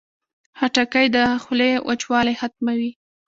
خټکۍ 0.59 1.05
د 1.15 1.17
خولې 1.43 1.71
وچوالی 1.87 2.33
ختموي. 2.39 2.91